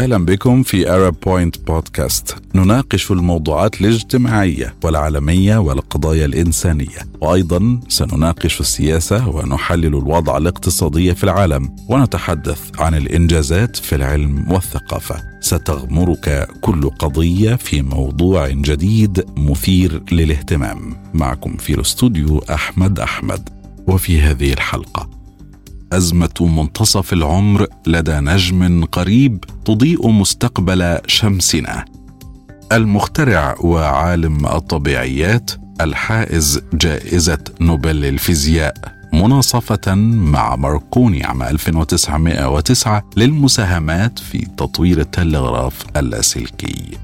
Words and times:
أهلا 0.00 0.24
بكم 0.24 0.62
في 0.62 0.90
Arab 0.90 1.14
Point 1.26 1.66
بودكاست 1.66 2.36
نناقش 2.54 3.10
الموضوعات 3.10 3.80
الاجتماعية 3.80 4.74
والعالمية 4.84 5.56
والقضايا 5.58 6.26
الإنسانية. 6.26 6.98
وأيضا 7.20 7.80
سنناقش 7.88 8.60
السياسة 8.60 9.28
ونحلل 9.28 9.86
الوضع 9.86 10.36
الاقتصادي 10.36 11.14
في 11.14 11.24
العالم. 11.24 11.76
ونتحدث 11.88 12.60
عن 12.78 12.94
الإنجازات 12.94 13.76
في 13.76 13.96
العلم 13.96 14.52
والثقافة. 14.52 15.16
ستغمرك 15.40 16.48
كل 16.60 16.90
قضية 16.90 17.54
في 17.54 17.82
موضوع 17.82 18.48
جديد 18.48 19.24
مثير 19.36 20.02
للاهتمام. 20.12 20.96
معكم 21.14 21.56
في 21.56 21.74
الاستوديو 21.74 22.38
أحمد 22.38 23.00
أحمد. 23.00 23.48
وفي 23.86 24.20
هذه 24.20 24.52
الحلقة 24.52 25.09
أزمة 25.92 26.34
منتصف 26.40 27.12
العمر 27.12 27.66
لدى 27.86 28.12
نجم 28.12 28.84
قريب 28.84 29.44
تضيء 29.64 30.08
مستقبل 30.08 30.98
شمسنا. 31.06 31.84
المخترع 32.72 33.56
وعالم 33.60 34.46
الطبيعيات 34.46 35.50
الحائز 35.80 36.60
جائزة 36.74 37.44
نوبل 37.60 37.96
للفيزياء 37.96 38.74
مناصفة 39.12 39.94
مع 39.94 40.56
ماركوني 40.56 41.24
عام 41.24 41.42
1909 41.42 43.04
للمساهمات 43.16 44.18
في 44.18 44.38
تطوير 44.38 45.00
التلغراف 45.00 45.84
اللاسلكي 45.96 46.98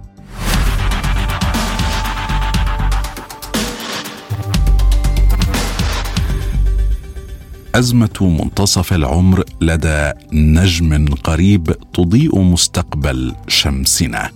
أزمة 7.79 8.37
منتصف 8.41 8.93
العمر 8.93 9.45
لدى 9.61 10.13
نجم 10.33 11.15
قريب 11.15 11.75
تضيء 11.95 12.39
مستقبل 12.39 13.35
شمسنا. 13.49 14.31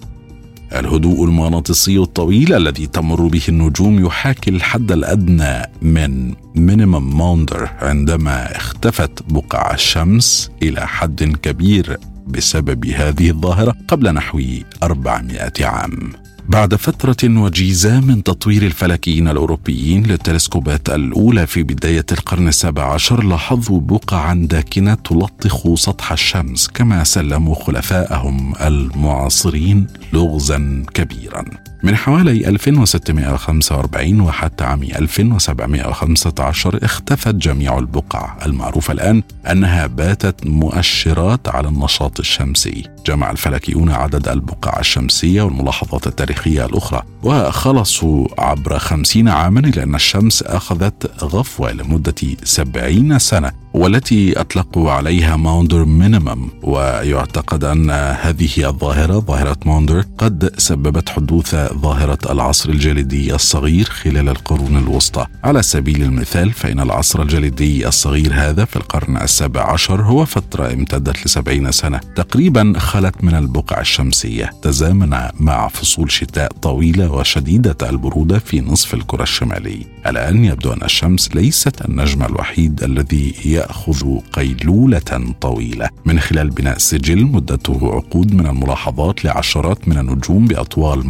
الهدوء 0.73 1.25
المغناطيسي 1.25 1.99
الطويل 1.99 2.53
الذي 2.55 2.87
تمر 2.87 3.27
به 3.27 3.43
النجوم 3.49 4.07
يحاكي 4.07 4.51
الحد 4.51 4.93
الأدنى 4.93 5.63
من 5.83 6.35
minimum 6.55 7.19
ماوندر 7.19 7.71
عندما 7.83 8.57
اختفت 8.57 9.23
بقع 9.33 9.75
الشمس 9.75 10.51
إلى 10.63 10.87
حد 10.87 11.23
كبير 11.23 11.97
بسبب 12.27 12.87
هذه 12.87 13.31
الظاهرة 13.31 13.75
قبل 13.89 14.15
نحو 14.15 14.43
400 14.83 15.53
عام. 15.61 16.13
بعد 16.51 16.75
فترة 16.75 17.41
وجيزة 17.41 18.01
من 18.01 18.23
تطوير 18.23 18.63
الفلكيين 18.63 19.29
الأوروبيين 19.29 20.07
للتلسكوبات 20.07 20.89
الأولى 20.89 21.47
في 21.47 21.63
بداية 21.63 22.07
القرن 22.13 22.49
السابع 22.49 22.95
عشر 22.95 23.25
لاحظوا 23.25 23.81
بقعا 23.81 24.47
داكنة 24.51 24.95
تلطخ 24.95 25.75
سطح 25.75 26.13
الشمس 26.13 26.69
كما 26.69 27.05
سلموا 27.05 27.55
خلفائهم 27.55 28.55
المعاصرين 28.61 29.87
لغزا 30.13 30.85
كبيرا. 30.95 31.45
من 31.83 31.97
حوالي 31.97 32.49
1645 32.49 34.21
وحتى 34.21 34.65
عام 34.65 34.83
1715 34.83 36.85
اختفت 36.85 37.35
جميع 37.35 37.79
البقع. 37.79 38.37
المعروف 38.47 38.91
الآن 38.91 39.23
أنها 39.51 39.87
باتت 39.87 40.47
مؤشرات 40.47 41.49
على 41.49 41.69
النشاط 41.69 42.19
الشمسي. 42.19 42.85
جمع 43.07 43.31
الفلكيون 43.31 43.91
عدد 43.91 44.29
البقع 44.29 44.81
الشمسية 44.81 45.43
والملاحظات 45.43 46.07
التاريخية 46.07 46.67
الأخرى 46.67 47.03
وخلصوا 47.23 48.27
عبر 48.39 48.79
خمسين 48.79 49.29
عاما 49.29 49.61
إلى 49.61 49.83
أن 49.83 49.95
الشمس 49.95 50.43
أخذت 50.43 51.25
غفوة 51.25 51.73
لمدة 51.73 52.15
سبعين 52.45 53.19
سنة 53.19 53.53
والتي 53.75 54.41
أطلقوا 54.41 54.91
عليها 54.91 55.37
ماوندر 55.37 55.85
minimum. 55.85 56.49
ويعتقد 56.63 57.65
أن 57.65 57.91
هذه 57.91 58.69
الظاهرة 58.69 59.19
ظاهرة 59.19 59.57
ماوندر 59.67 60.05
قد 60.19 60.53
سببت 60.59 61.09
حدوث 61.09 61.55
ظاهرة 61.73 62.19
العصر 62.31 62.71
الجليدي 62.71 63.35
الصغير 63.35 63.85
خلال 63.85 64.29
القرون 64.29 64.77
الوسطى. 64.77 65.27
على 65.45 65.63
سبيل 65.63 66.03
المثال 66.03 66.53
فإن 66.53 66.81
العصر 66.81 67.23
الجليدي 67.23 67.89
الصغير 67.89 68.33
هذا 68.35 68.65
في 68.65 68.77
القرن 68.77 69.17
السابع 69.17 69.73
عشر 69.73 70.03
هو 70.03 70.25
فترة 70.25 70.73
امتدت 70.73 71.27
لسبعين 71.27 71.73
سنة. 71.73 72.01
تقريبا 72.17 72.73
خلت 72.79 73.25
من 73.25 73.35
البقع 73.35 73.81
الشمسية. 73.81 74.51
تزامن 74.63 75.17
مع 75.41 75.69
فصول 75.69 76.13
شتاء 76.13 76.53
طويلة 76.53 77.13
وشديدة 77.13 77.77
البرودة 77.83 78.39
في 78.39 78.61
نصف 78.61 78.95
الكرة 78.95 79.23
الشمالي. 79.23 79.87
الآن 80.07 80.45
يبدو 80.45 80.73
أن 80.73 80.83
الشمس 80.83 81.35
ليست 81.35 81.85
النجم 81.89 82.23
الوحيد 82.23 82.83
الذي 82.83 83.35
يأخذ 83.45 84.19
قيلولة 84.33 85.35
طويلة. 85.41 85.89
من 86.05 86.21
خلال 86.21 86.51
بناء 86.51 86.79
سجل 86.79 87.25
مدته 87.25 87.79
عقود 87.83 88.35
من 88.35 88.47
الملاحظات 88.47 89.25
لعشرات 89.25 89.89
من 89.89 89.99
النجوم 89.99 90.47
بأطوال 90.47 91.07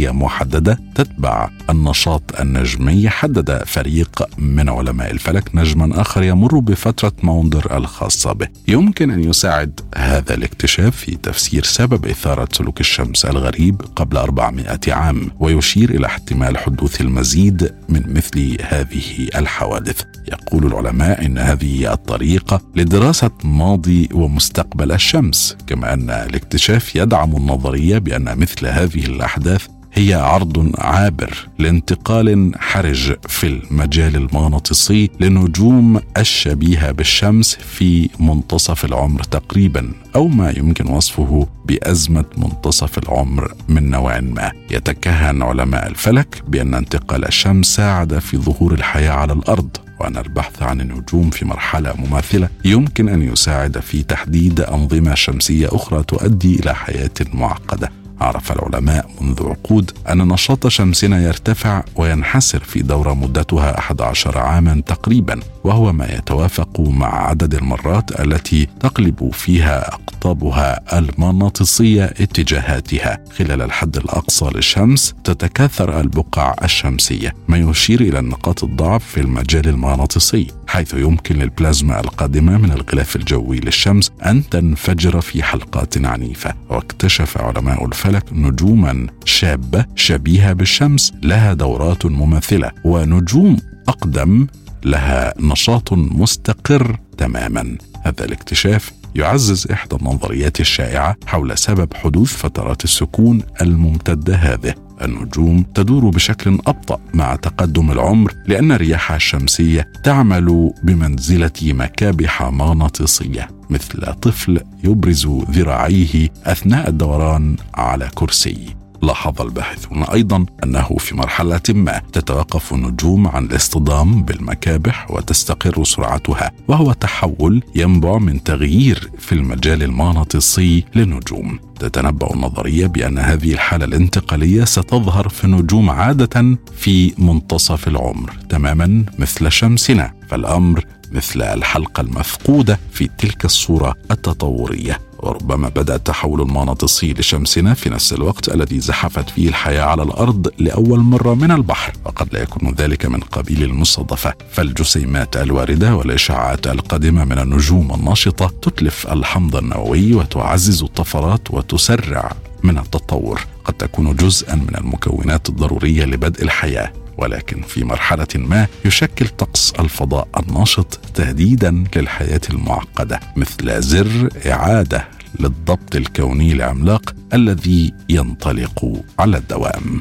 موجيه 0.00 0.10
محددة 0.10 0.78
تتبع 0.94 1.50
النشاط 1.70 2.40
النجمي 2.40 3.08
حدد 3.08 3.62
فريق 3.66 4.28
من 4.38 4.68
علماء 4.68 5.10
الفلك 5.10 5.50
نجما 5.54 6.00
آخر 6.00 6.22
يمر 6.22 6.58
بفترة 6.58 7.12
ماوندر 7.22 7.76
الخاصة 7.76 8.32
به. 8.32 8.48
يمكن 8.68 9.10
أن 9.10 9.24
يساعد 9.24 9.80
هذا 9.96 10.34
الاكتشاف 10.34 10.96
في 10.96 11.16
تفسير 11.16 11.64
سبب 11.64 12.06
إثارة 12.06 12.48
سلوك 12.52 12.80
الشمس 12.80 13.24
الغريب 13.24 13.82
قبل 13.96 14.16
400 14.16 14.78
عام 14.88 15.30
ويشير 15.40 15.90
إلى 15.90 16.06
احتمال 16.06 16.58
حدوث 16.58 17.00
المزيد 17.00 17.74
من 17.88 18.02
مثل 18.14 18.56
هذه 18.62 19.28
الحوادث. 19.36 20.02
يقول 20.32 20.66
العلماء 20.66 21.26
إن 21.26 21.38
هذه 21.38 21.92
الطريقة 21.92 22.60
لدراسة 22.76 23.30
ماضي 23.44 24.08
ومستقبل 24.12 24.92
الشمس 24.92 25.56
كما 25.66 25.92
أن 25.92 26.10
الاكتشاف 26.10 26.96
يدعم 26.96 27.36
النظرية 27.36 27.98
بأن 27.98 28.38
مثل 28.38 28.66
هذه 28.66 29.04
الأحداث 29.06 29.66
هي 29.92 30.14
عرض 30.14 30.72
عابر 30.78 31.48
لانتقال 31.58 32.52
حرج 32.58 33.14
في 33.28 33.46
المجال 33.46 34.16
المغناطيسي 34.16 35.10
لنجوم 35.20 36.00
الشبيهة 36.16 36.92
بالشمس 36.92 37.54
في 37.54 38.08
منتصف 38.20 38.84
العمر 38.84 39.22
تقريبا 39.22 39.92
أو 40.16 40.28
ما 40.28 40.50
يمكن 40.50 40.86
وصفه 40.86 41.46
بأزمة 41.64 42.24
منتصف 42.36 42.98
العمر 42.98 43.54
من 43.68 43.90
نوع 43.90 44.20
ما. 44.20 44.52
يتكهن 44.70 45.42
علماء 45.42 45.86
الفلك 45.88 46.42
بأن 46.48 46.74
انتقال 46.74 47.24
الشمس 47.24 47.66
ساعد 47.66 48.18
في 48.18 48.36
ظهور 48.36 48.74
الحياة 48.74 49.12
على 49.12 49.32
الأرض 49.32 49.76
وأن 50.00 50.16
البحث 50.16 50.62
عن 50.62 50.80
النجوم 50.80 51.30
في 51.30 51.44
مرحلة 51.44 51.94
مماثلة 51.98 52.48
يمكن 52.64 53.08
أن 53.08 53.22
يساعد 53.22 53.78
في 53.78 54.02
تحديد 54.02 54.60
أنظمة 54.60 55.14
شمسية 55.14 55.68
أخرى 55.72 56.02
تؤدي 56.02 56.60
إلى 56.60 56.74
حياة 56.74 57.10
معقدة. 57.34 57.99
عرف 58.20 58.52
العلماء 58.52 59.10
منذ 59.20 59.42
عقود 59.46 59.90
أن 60.10 60.18
نشاط 60.18 60.66
شمسنا 60.66 61.22
يرتفع 61.22 61.82
وينحسر 61.96 62.58
في 62.58 62.82
دورة 62.82 63.14
مدتها 63.14 63.78
11 63.78 64.38
عاما 64.38 64.82
تقريبا 64.86 65.40
وهو 65.64 65.92
ما 65.92 66.14
يتوافق 66.14 66.80
مع 66.80 67.28
عدد 67.28 67.54
المرات 67.54 68.20
التي 68.20 68.68
تقلب 68.80 69.30
فيها 69.32 69.88
أقطابها 69.88 70.98
المغناطيسية 70.98 72.04
اتجاهاتها. 72.04 73.18
خلال 73.38 73.62
الحد 73.62 73.96
الأقصى 73.96 74.50
للشمس 74.54 75.14
تتكاثر 75.24 76.00
البقع 76.00 76.54
الشمسية 76.62 77.34
ما 77.48 77.58
يشير 77.58 78.00
إلى 78.00 78.20
نقاط 78.20 78.64
الضعف 78.64 79.04
في 79.04 79.20
المجال 79.20 79.68
المغناطيسي 79.68 80.46
حيث 80.70 80.94
يمكن 80.94 81.36
للبلازما 81.36 82.00
القادمة 82.00 82.58
من 82.58 82.72
الغلاف 82.72 83.16
الجوي 83.16 83.60
للشمس 83.60 84.10
أن 84.26 84.48
تنفجر 84.48 85.20
في 85.20 85.42
حلقات 85.42 86.04
عنيفة. 86.04 86.54
واكتشف 86.68 87.38
علماء 87.38 87.84
الفلك 87.86 88.24
نجوما 88.32 89.06
شابة 89.24 89.86
شبيهة 89.96 90.52
بالشمس. 90.52 91.12
لها 91.22 91.52
دورات 91.52 92.06
مماثلة 92.06 92.70
ونجوم 92.84 93.56
أقدم 93.88 94.46
لها 94.84 95.34
نشاط 95.40 95.92
مستقر 95.92 96.98
تماما. 97.18 97.78
هذا 98.02 98.24
الاكتشاف 98.24 98.92
يعزز 99.14 99.66
إحدى 99.72 99.96
النظريات 99.96 100.60
الشائعة 100.60 101.16
حول 101.26 101.58
سبب 101.58 101.94
حدوث 101.94 102.36
فترات 102.36 102.84
السكون 102.84 103.42
الممتدة 103.62 104.34
هذه. 104.34 104.74
النجوم 105.02 105.62
تدور 105.74 106.10
بشكل 106.10 106.58
أبطأ 106.66 107.00
مع 107.14 107.36
تقدم 107.36 107.90
العمر 107.90 108.34
لأن 108.46 108.72
الرياح 108.72 109.12
الشمسية 109.12 109.92
تعمل 110.04 110.72
بمنزلة 110.82 111.50
مكابح 111.62 112.42
مغناطيسية 112.42 113.48
مثل 113.70 114.14
طفل 114.14 114.60
يبرز 114.84 115.26
ذراعيه 115.26 116.28
أثناء 116.44 116.88
الدوران 116.88 117.56
على 117.74 118.08
كرسي. 118.14 118.79
لاحظ 119.02 119.42
الباحثون 119.42 120.02
أيضا 120.02 120.46
أنه 120.64 120.96
في 120.98 121.16
مرحلة 121.16 121.60
ما 121.68 122.02
تتوقف 122.12 122.72
النجوم 122.72 123.28
عن 123.28 123.44
الاصطدام 123.44 124.22
بالمكابح 124.22 125.10
وتستقر 125.10 125.84
سرعتها 125.84 126.50
وهو 126.68 126.92
تحول 126.92 127.62
ينبع 127.74 128.18
من 128.18 128.42
تغيير 128.42 129.10
في 129.18 129.32
المجال 129.32 129.82
المغناطيسي 129.82 130.84
للنجوم. 130.94 131.58
تتنبأ 131.80 132.34
النظرية 132.34 132.86
بأن 132.86 133.18
هذه 133.18 133.52
الحالة 133.52 133.84
الانتقالية 133.84 134.64
ستظهر 134.64 135.28
في 135.28 135.44
النجوم 135.44 135.90
عادة 135.90 136.58
في 136.76 137.14
منتصف 137.18 137.88
العمر 137.88 138.32
تماما 138.48 139.04
مثل 139.18 139.52
شمسنا 139.52 140.12
فالأمر 140.28 140.84
مثل 141.12 141.42
الحلقة 141.42 142.00
المفقودة 142.00 142.78
في 142.92 143.10
تلك 143.18 143.44
الصورة 143.44 143.94
التطورية. 144.10 144.98
وربما 145.22 145.68
بدأ 145.68 145.94
التحول 145.94 146.40
المغناطيسي 146.40 147.12
لشمسنا 147.12 147.74
في 147.74 147.90
نفس 147.90 148.12
الوقت 148.12 148.54
الذي 148.54 148.80
زحفت 148.80 149.30
فيه 149.30 149.48
الحياة 149.48 149.82
على 149.82 150.02
الأرض 150.02 150.48
لأول 150.58 150.98
مرة 151.00 151.34
من 151.34 151.50
البحر 151.50 151.92
وقد 152.04 152.28
لا 152.32 152.42
يكون 152.42 152.74
ذلك 152.74 153.06
من 153.06 153.20
قبيل 153.20 153.62
المصادفه 153.64 154.34
فالجسيمات 154.52 155.36
الواردة 155.36 155.94
والإشعاعات 155.96 156.66
القادمة 156.66 157.24
من 157.24 157.38
النجوم 157.38 157.94
الناشطة 157.94 158.50
تتلف 158.62 159.06
الحمض 159.12 159.56
النووي 159.56 160.14
وتعزز 160.14 160.82
الطفرات 160.82 161.50
وتسرع 161.50 162.32
من 162.62 162.78
التطور. 162.78 163.40
قد 163.64 163.74
تكون 163.74 164.16
جزءا 164.16 164.54
من 164.54 164.76
المكونات 164.78 165.48
الضرورية 165.48 166.04
لبدء 166.04 166.42
الحياة. 166.42 166.92
ولكن 167.20 167.62
في 167.62 167.84
مرحلة 167.84 168.26
ما 168.34 168.66
يشكل 168.84 169.28
طقس 169.28 169.72
الفضاء 169.78 170.28
الناشط 170.36 171.00
تهديدا 171.14 171.84
للحياة 171.96 172.40
المعقدة 172.50 173.20
مثل 173.36 173.82
زر 173.82 174.28
إعادة 174.46 175.08
للضبط 175.40 175.96
الكوني 175.96 176.52
العملاق 176.52 177.14
الذي 177.34 177.92
ينطلق 178.08 179.02
على 179.18 179.36
الدوام. 179.36 180.00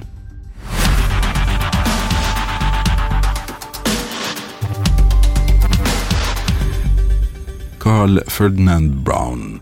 كارل 7.83 8.21
فرديناند 8.27 8.91
براون 8.91 9.59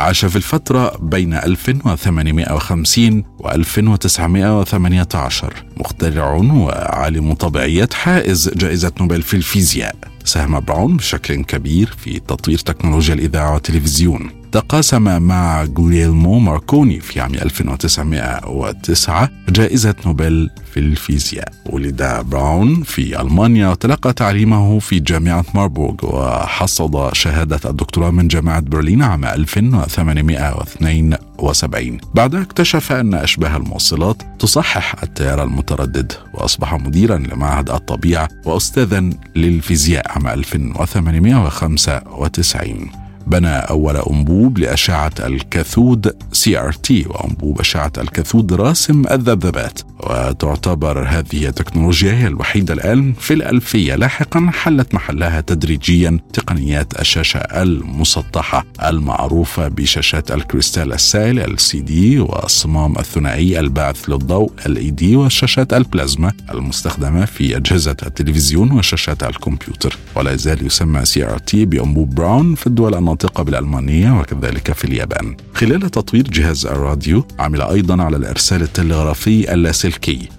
عاش 0.00 0.24
في 0.24 0.36
الفترة 0.36 0.96
بين 1.00 1.34
1850 1.34 3.24
و 3.38 3.50
1918 3.50 5.64
مخترع 5.76 6.34
وعالم 6.34 7.34
طبيعيات 7.34 7.94
حائز 7.94 8.48
جائزة 8.48 8.92
نوبل 9.00 9.22
في 9.22 9.34
الفيزياء. 9.34 9.96
ساهم 10.24 10.60
براون 10.60 10.96
بشكل 10.96 11.44
كبير 11.44 11.94
في 11.98 12.18
تطوير 12.18 12.58
تكنولوجيا 12.58 13.14
الإذاعة 13.14 13.54
والتلفزيون. 13.54 14.39
تقاسم 14.52 15.22
مع 15.22 15.64
غوليلمو 15.78 16.38
ماركوني 16.38 17.00
في 17.00 17.20
عام 17.20 17.34
1909 17.34 19.30
جائزة 19.48 19.94
نوبل 20.06 20.50
في 20.72 20.80
الفيزياء. 20.80 21.52
ولد 21.66 22.22
براون 22.30 22.82
في 22.82 23.20
ألمانيا 23.20 23.68
وتلقى 23.68 24.12
تعليمه 24.12 24.78
في 24.78 25.00
جامعة 25.00 25.44
ماربورغ 25.54 25.94
وحصد 26.02 27.14
شهادة 27.14 27.60
الدكتوراه 27.70 28.10
من 28.10 28.28
جامعة 28.28 28.60
برلين 28.60 29.02
عام 29.02 29.24
1872 29.24 31.98
بعدها 32.14 32.42
اكتشف 32.42 32.92
أن 32.92 33.14
أشباه 33.14 33.56
الموصلات 33.56 34.22
تصحح 34.38 35.02
التيار 35.02 35.42
المتردد 35.42 36.12
وأصبح 36.34 36.74
مديرا 36.74 37.16
لمعهد 37.18 37.70
الطبيعة 37.70 38.28
وأستاذا 38.46 39.10
للفيزياء 39.36 40.12
عام 40.12 40.26
1895 40.26 42.99
بنى 43.30 43.56
أول 43.56 43.96
أنبوب 43.96 44.58
لأشعة 44.58 45.12
الكاثود 45.20 46.16
CRT 46.34 47.06
وأنبوب 47.06 47.60
أشعة 47.60 47.92
الكاثود 47.98 48.52
راسم 48.52 49.04
الذبذبات. 49.10 49.89
وتعتبر 50.06 51.04
هذه 51.08 51.46
التكنولوجيا 51.48 52.12
هي 52.12 52.26
الوحيدة 52.26 52.74
الآن 52.74 53.12
في 53.12 53.34
الألفية. 53.34 53.94
لاحقا 53.94 54.50
حلت 54.52 54.94
محلها 54.94 55.40
تدريجيا 55.40 56.18
تقنيات 56.32 57.00
الشاشة 57.00 57.38
المسطحة 57.38 58.64
المعروفة 58.82 59.68
بشاشات 59.68 60.30
الكريستال 60.30 60.92
السائل 60.92 61.56
LCD 61.58 61.92
والصمام 62.30 62.98
الثنائي 62.98 63.60
الباعث 63.60 64.08
للضوء 64.08 64.50
LED 64.66 65.02
وشاشات 65.02 65.72
البلازما 65.72 66.32
المستخدمة 66.50 67.24
في 67.24 67.56
أجهزة 67.56 67.96
التلفزيون 68.06 68.72
وشاشات 68.72 69.22
الكمبيوتر. 69.22 69.96
ولا 70.14 70.32
يزال 70.32 70.66
يسمى 70.66 71.02
CRT 71.04 71.54
بأنبوب 71.54 72.14
براون 72.14 72.54
في 72.54 72.66
الدول 72.66 72.94
الناطقة 72.94 73.42
بالألمانية 73.42 74.20
وكذلك 74.20 74.72
في 74.72 74.84
اليابان. 74.84 75.36
خلال 75.54 75.80
تطوير 75.80 76.22
جهاز 76.22 76.66
الراديو 76.66 77.26
عمل 77.38 77.60
أيضا 77.62 78.02
على 78.02 78.16
الإرسال 78.16 78.62
التلغرافي 78.62 79.54
اللاسلكي 79.54 79.89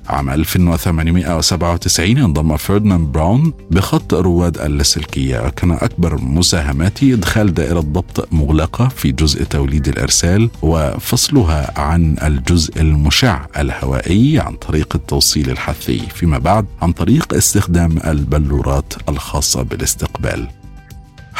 عام 0.09 0.29
1897 0.29 2.17
انضم 2.17 2.57
فردناند 2.57 3.11
براون 3.11 3.53
بخط 3.71 4.13
رواد 4.13 4.57
اللاسلكية 4.57 5.39
وكان 5.47 5.71
أكبر 5.71 6.21
مساهماته 6.21 7.13
إدخال 7.13 7.53
دائرة 7.53 7.79
ضبط 7.79 8.33
مغلقة 8.33 8.87
في 8.87 9.11
جزء 9.11 9.43
توليد 9.43 9.87
الإرسال 9.87 10.49
وفصلها 10.61 11.79
عن 11.79 12.15
الجزء 12.23 12.81
المشع 12.81 13.45
الهوائي 13.57 14.39
عن 14.39 14.53
طريق 14.55 14.95
التوصيل 14.95 15.49
الحثي. 15.49 15.99
فيما 15.99 16.37
بعد 16.37 16.65
عن 16.81 16.91
طريق 16.91 17.33
استخدام 17.33 17.97
البلورات 18.07 18.93
الخاصة 19.09 19.61
بالاستقبال. 19.63 20.60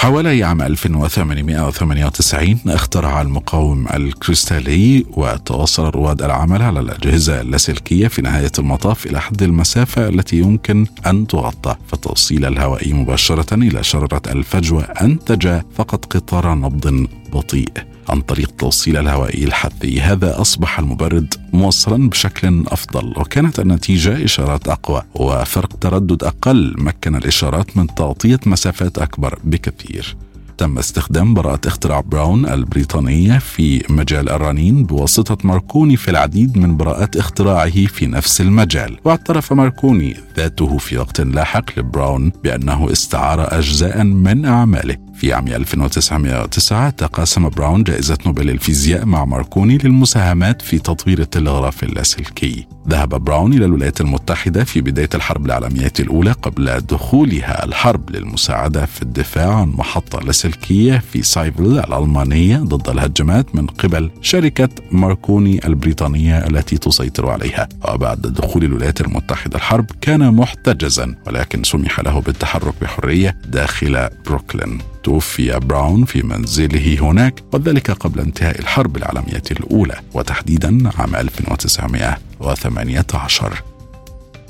حوالي 0.01 0.44
عام 0.44 0.62
1898 0.62 2.59
اخترع 2.68 3.21
المقاوم 3.21 3.88
الكريستالي 3.88 5.06
وتواصل 5.12 5.89
رواد 5.89 6.21
العمل 6.21 6.62
على 6.62 6.80
الأجهزة 6.80 7.42
اللاسلكية 7.42 8.07
في 8.07 8.21
نهاية 8.21 8.51
المطاف 8.59 9.06
إلى 9.06 9.21
حد 9.21 9.44
المسافة 9.44 10.07
التي 10.07 10.38
يمكن 10.38 10.88
أن 11.06 11.27
تغطى 11.27 11.75
فالتوصيل 11.88 12.45
الهوائي 12.45 12.94
مباشرة 12.94 13.53
إلى 13.53 13.83
شررة 13.83 14.21
الفجوة 14.27 14.83
أنتج 14.83 15.62
فقط 15.75 16.13
قطار 16.13 16.53
نبض 16.53 17.07
بطيء. 17.33 17.71
عن 18.09 18.21
طريق 18.21 18.50
التوصيل 18.50 18.98
الهوائي 18.98 19.44
الحثي 19.44 20.01
هذا 20.01 20.42
أصبح 20.42 20.80
المبرد 20.80 21.33
موصلا 21.53 22.09
بشكل 22.09 22.63
أفضل 22.68 23.13
وكانت 23.18 23.59
النتيجة 23.59 24.25
إشارات 24.25 24.68
أقوى 24.68 25.01
وفرق 25.15 25.75
تردد 25.81 26.24
أقل 26.24 26.75
مكن 26.77 27.15
الإشارات 27.15 27.77
من 27.77 27.88
تغطية 27.88 28.39
مسافات 28.45 28.98
أكبر 28.98 29.39
بكثير. 29.44 30.15
تم 30.61 30.77
استخدام 30.77 31.33
براءة 31.33 31.67
اختراع 31.67 31.99
براون 31.99 32.45
البريطانية 32.45 33.37
في 33.37 33.83
مجال 33.89 34.29
الرنين 34.29 34.83
بواسطة 34.83 35.37
ماركوني 35.43 35.97
في 35.97 36.11
العديد 36.11 36.57
من 36.57 36.77
براءات 36.77 37.15
اختراعه 37.15 37.85
في 37.85 38.05
نفس 38.05 38.41
المجال 38.41 38.97
واعترف 39.05 39.53
ماركوني 39.53 40.17
ذاته 40.37 40.77
في 40.77 40.97
وقت 40.97 41.21
لاحق 41.21 41.79
لبراون 41.79 42.31
بأنه 42.43 42.91
استعار 42.91 43.57
أجزاء 43.57 44.03
من 44.03 44.45
أعماله 44.45 44.97
في 45.21 45.33
عام 45.33 45.47
1909 45.47 46.89
تقاسم 46.89 47.49
براون 47.49 47.83
جائزة 47.83 48.17
نوبل 48.25 48.49
الفيزياء 48.49 49.05
مع 49.05 49.25
ماركوني 49.25 49.77
للمساهمات 49.77 50.62
في 50.62 50.79
تطوير 50.79 51.19
التلغراف 51.19 51.83
اللاسلكي. 51.83 52.67
ذهب 52.89 53.09
براون 53.09 53.53
إلى 53.53 53.65
الولايات 53.65 54.01
المتحدة 54.01 54.63
في 54.63 54.81
بداية 54.81 55.09
الحرب 55.15 55.45
العالمية 55.45 55.93
الأولى 56.00 56.31
قبل 56.31 56.79
دخولها 56.79 57.65
الحرب 57.65 58.09
للمساعدة 58.09 58.86
في 58.86 59.01
الدفاع 59.01 59.55
عن 59.55 59.69
محطة 59.69 60.19
لاسلكية 60.19 60.50
في 61.00 61.24
سايفل 61.24 61.79
الألمانية 61.79 62.58
ضد 62.58 62.89
الهجمات 62.89 63.55
من 63.55 63.67
قبل 63.67 64.12
شركة 64.22 64.70
ماركوني 64.91 65.67
البريطانية 65.67 66.48
التي 66.48 66.77
تسيطر 66.77 67.29
عليها. 67.29 67.70
وبعد 67.93 68.22
دخول 68.22 68.63
الولايات 68.63 69.01
المتحدة 69.01 69.55
الحرب 69.55 69.86
كان 70.01 70.36
محتجزا 70.36 71.15
ولكن 71.27 71.63
سمح 71.63 72.00
له 72.00 72.22
بالتحرك 72.22 72.74
بحرية 72.81 73.38
داخل 73.46 74.10
بروكلين. 74.25 74.77
توفي 75.03 75.60
براون 75.60 76.05
في 76.05 76.24
منزله 76.24 76.98
هناك 77.01 77.43
وذلك 77.53 77.91
قبل 77.91 78.20
انتهاء 78.20 78.60
الحرب 78.60 78.98
العالمية 78.98 79.43
الأولى 79.51 79.96
وتحديدا 80.13 80.89
عام 80.98 81.15
1918 81.15 83.63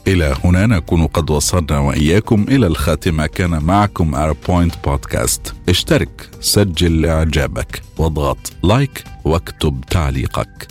إلى 0.08 0.36
هنا 0.44 0.66
نكون 0.66 1.08
قد 1.08 1.30
وصلنا 1.30 1.80
وإياكم 1.80 2.46
إلى 2.50 2.68
الخاتمة 2.68 3.26
كان 3.26 3.64
معكم 3.64 4.16
أربوينت 4.16 4.74
بودكاست 4.86 5.54
اشترك 5.70 6.30
سجل 6.40 7.06
إعجابك 7.06 7.82
واضغط 7.98 8.54
لايك 8.64 9.04
واكتب 9.26 9.84
تعليقك. 9.90 10.68